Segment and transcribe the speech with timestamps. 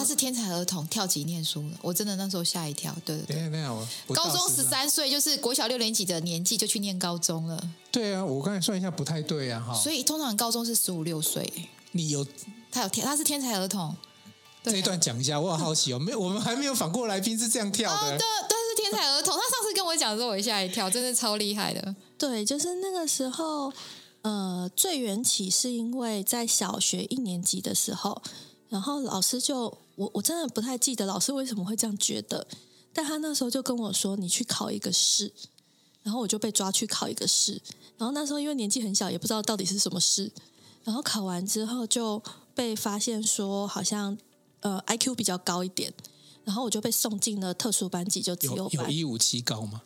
[0.00, 1.78] 他是天才儿童，跳级念书了。
[1.82, 2.90] 我真的那时候吓一跳。
[3.04, 7.70] 对对对，没有，高中十三岁，就是国小六年级的年纪就去念高中了。
[7.92, 9.74] 对啊，我刚才算一下不太对啊，哈。
[9.74, 11.46] 所以通常高中是十五六岁。
[11.92, 12.26] 你有
[12.70, 13.94] 他有天，他是天才儿童。
[14.62, 15.98] 这一段讲一下，我好好奇哦。
[15.98, 18.14] 没有，我们还没有反过来宾是这样跳的。
[18.14, 21.94] 哦，对，但是天才儿童，他上次跟我讲的时候，我一吓一跳，真的超厉害的。
[22.16, 23.72] 对，就是那个时候，
[24.22, 28.22] 呃，最缘起是因为在小学一年级的时候，
[28.68, 32.46] 然后老师就我我真的不太记得老师为什么会这样觉得，
[32.92, 35.30] 但他那时候就跟我说：“你去考一个试。”
[36.02, 37.60] 然后我就被抓去考一个试，
[37.98, 40.32] 然后那时候因为年纪很小，也不知道到底是什么试，
[40.84, 42.22] 然后考完之后就
[42.54, 44.16] 被发现说好像。
[44.62, 45.90] 呃，IQ 比较高一点，
[46.44, 49.80] 然后我就被送进了特殊班级，就只有有一五七高吗？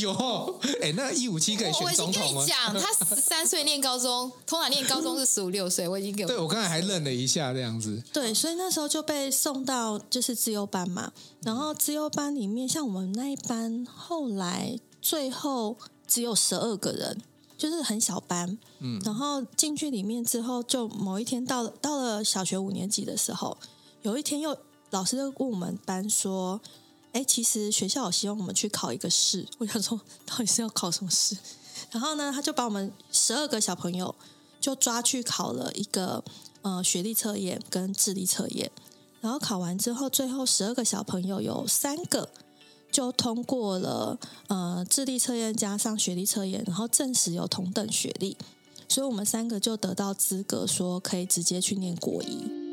[0.00, 2.40] 有 有，哎，那一五七可以选总统吗？
[2.40, 6.28] 我已经跟你讲，他十三岁念高中，通常念高中是十五六岁，我已经给我。
[6.28, 8.02] 对，我刚才还愣了一下，这样子。
[8.12, 17.22] 对，所以那时候就被送到就是资优班嘛，然后资优班里面，像我们那一班，后来最后只有十二个人。
[17.56, 23.56] 就是很小班，嗯，然后进去里面之后，就某一天到了到了小学五年级的时候，
[24.02, 24.54] 有一天又
[24.90, 26.60] 老师就问我们班说
[27.14, 31.36] ：“哎，其实学校有希望我们去考一个试。”我想说，到底是要考什么试？
[31.92, 34.12] 然后呢，他就把我们十二个小朋友
[34.60, 36.22] 就抓去考了一个
[36.62, 38.70] 呃学历测验跟智力测验，
[39.20, 42.28] 然后考完之后，最后十二个小朋友有三个。
[42.90, 44.16] 就通过了
[44.46, 48.36] 呃智力测验加上学历测验，然后证实有同等学历，
[48.88, 52.63] 所以我们三个就得到资格，说可以直接去念国一。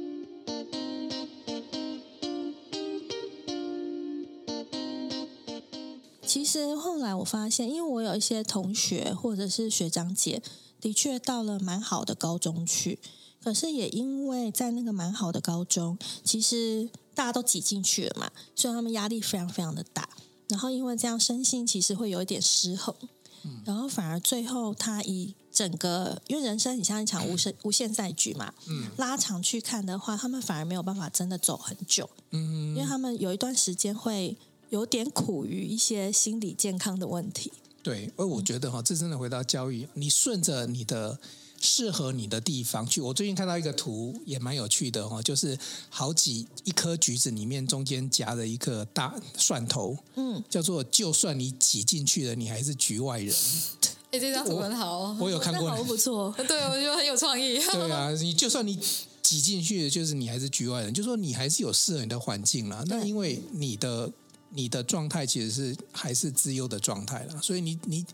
[6.31, 10.41] 其实后来我发现，因为我有一些同学或者是学长姐，
[10.79, 12.99] 的确到了蛮好的高中去，
[13.43, 16.89] 可是也因为在那个蛮好的高中，其实。
[17.13, 20.07] 大家都挤进去了嘛，所以他们压力非常非常的大。
[20.47, 22.95] 然后因为这样，身心其实会有一点失衡。
[23.43, 32.09] 嗯、然后反而最后他以整个，因为人生很像一场无限无限赛局嘛，嗯、拉长去看的话，他们反而没有办法真的走很久。
[32.29, 34.37] 嗯，因为他们有一段时间会
[34.71, 37.53] 有点苦于一些心理健康的问题。
[37.81, 41.17] 对，而我觉得哈，这真的回到教育，你顺着你的。
[41.63, 42.99] 适合你的地方去。
[42.99, 45.55] 我最近看到一个图，也蛮有趣的哈，就是
[45.91, 53.31] 好几一颗橘子里面中间夹着一个大蒜头，嗯，叫做就算你挤进去了，你还是局外人。
[54.09, 56.33] 哎，这张图很好，我，我有看过，好不错。
[56.35, 57.59] 对，我觉得很有创意。
[57.59, 58.79] 对啊， 你就算你
[59.21, 62.83] 挤进去，就是你还是局外人，就说你还是有适合你的环境啦。
[62.87, 64.11] 那因为你的
[64.53, 68.05] 你的状态其实是还是资优的状态啦，所以你你。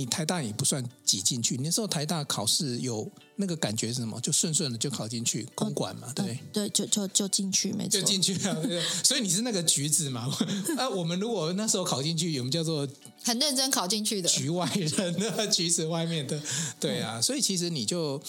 [0.00, 4.20] 你台大也不算挤进去，那时候台大考试有那个感觉是什么？
[4.20, 8.82] 就顺顺的就考进去，公管嘛，对、嗯、对，就就就进去，没错，就进去了。
[9.02, 10.32] 所以你是那个橘子嘛？
[10.78, 12.86] 啊，我们如果那时候考进去，我们叫做
[13.24, 16.40] 很认真考进去的局外人，那 橘子外面的，
[16.78, 17.20] 对啊。
[17.20, 18.22] 所以其实你就。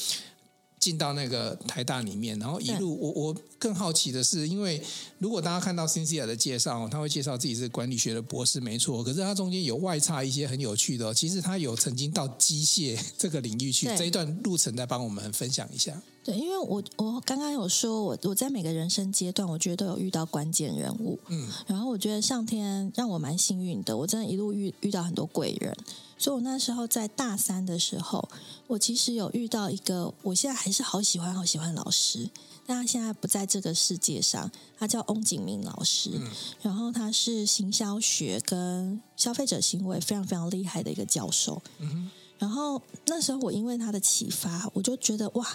[0.80, 4.82] 进到那个台大里面，然后一路我我更好奇的是，因为
[5.18, 9.04] 如果大家看到 Cynthia 的介绍，他会介绍自己是管理学的博士，没错。
[9.04, 16.02] 可是他中间有外插一些很有趣的，其实他有曾经到机械这个领域去，这一段路程再帮我们分享一下。
[16.24, 25.76] 对，因为我我刚刚有说，我我在每个人生阶段，我觉得都有遇到关键人物，嗯，然后我觉得上天让我蛮幸运的，我真的一路遇遇到很多贵人。
[26.18, 28.28] 所以，我那时候在大三的时候，
[28.68, 32.30] 我其实有遇到一个，我现在还是好喜欢、好喜欢老师，
[32.68, 34.52] 但他现在不在这个世界上。
[34.78, 36.32] 他叫翁景明老师，嗯、
[36.62, 41.62] 然后他是行销学跟消费者行为非常非常厉害的一个教授。
[41.80, 45.46] 嗯、哼然后那时候我因为他的启发，我就觉得哇，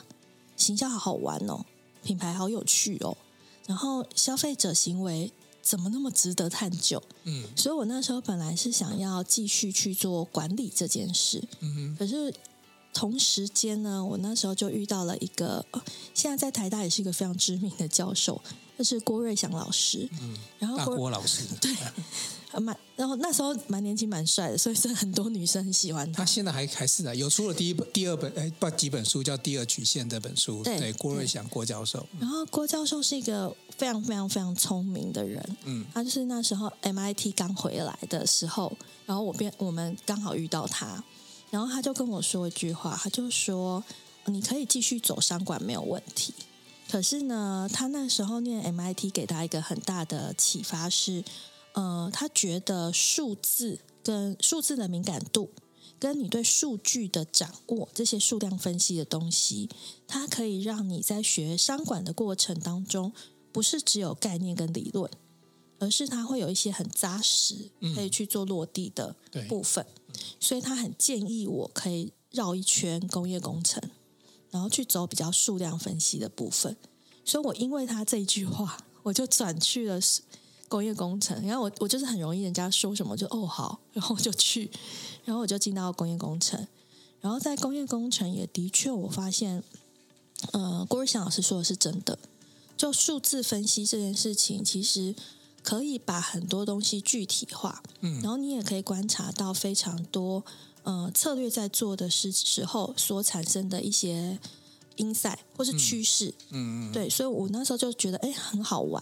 [0.65, 1.65] 行销好好玩哦，
[2.03, 3.17] 品牌好有趣哦，
[3.67, 5.31] 然后消费者行为。
[5.65, 7.03] 怎么那么值得探究？
[7.23, 11.97] 嗯，所以我那时候本来是想要继续去做管理这件事，嗯哼。
[11.99, 12.31] 可是
[12.93, 15.65] 同时间呢，我那时候就遇到了一个，
[16.13, 18.39] 现在在台大也是一个非常知名的教授，
[18.77, 20.07] 就是郭瑞祥老师。
[20.21, 21.75] 嗯，然后郭老师， 对，
[22.61, 26.19] 蛮，然后那时候蛮年轻蛮帅的，所以是很多女生很喜欢他。
[26.19, 32.07] 他现在还还是的，有出了第一本、第二本，哎，不几本书叫《第二曲线》这本书，对，对郭瑞祥郭教授。
[32.21, 38.73] 然后郭教授是一个非常非常非常聪明的人，嗯，他就是那时候 MIT 刚回来的时候，
[39.07, 41.03] 然后我便我们刚好遇到他，
[41.51, 43.83] 然后他就跟我说一句话，他就说
[44.27, 46.33] ：“你可以继续走商管没有问题。”
[46.91, 51.25] 可是呢，他那时候念 MIT 给他一个很大的启发是。
[51.75, 55.51] 呃，他觉得数字跟数字的敏感度，
[55.99, 59.69] 跟你对数据的掌握，这些数量分析的东西，
[60.07, 63.13] 它可以让你在学商管的过程当中，
[63.51, 65.11] 不是只有概念跟理论，
[65.81, 69.17] 而是它会有一些很扎实，可以去做落地的
[69.49, 69.85] 部分。
[70.09, 73.83] 嗯、所以他很建议我可以绕一圈工业工程，
[74.51, 76.77] 然后去走比较数量分析的部分。
[77.25, 79.99] 所以我因为他这一句话，我就转去了。
[80.75, 84.69] 工业工程，然后我我就是很容易，人家说什么就哦好，然后我就去，
[85.25, 86.67] 然后我就进到工业工程，
[87.21, 89.63] 然后在工业工程也的确我发现，
[90.51, 92.19] 呃，郭瑞祥老师说的是真的，
[92.77, 95.15] 就数字分析这件事情，其实
[95.63, 100.43] 可以把很多东西具体化，嗯，然后你也可以观察到非常多，
[100.83, 104.37] 呃，策略在做的时时候所产生的一些
[104.97, 109.01] insight 或是趋势，嗯嗯，对，所以我那时候就觉得哎很好玩，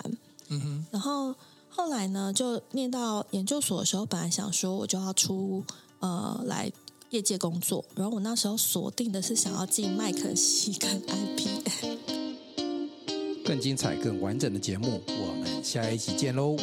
[0.48, 1.34] 嗯哼，然后。
[1.74, 5.64] 后来呢，就念到研究所的时候，本来想说我就要出
[6.00, 6.70] 呃来
[7.10, 11.96] 业界工作，然后我那时候锁定的是想要进麦肯锡跟 IBM。
[13.44, 16.56] 更精彩、更完整的节目，我们下一集见喽！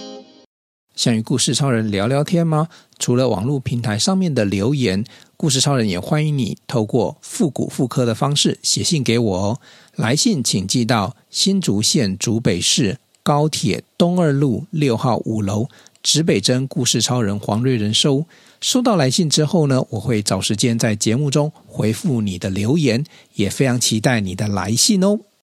[0.95, 2.69] 想与故事超人聊聊天吗？
[2.97, 5.03] 除了网络平台上面的留言，
[5.35, 9.59] 故事超人也欢迎你透过复古复刻的方式写信给我哦。
[9.95, 13.00] 来信请寄到新竹县竹北市。
[13.30, 15.68] 高铁东二路六号五楼，
[16.02, 18.26] 指北针故事超人黄瑞仁收。
[18.60, 23.06] 收到来信之后呢，我会找时间在节目中回复你的留言，
[23.36, 25.20] 也非常期待你的来信哦。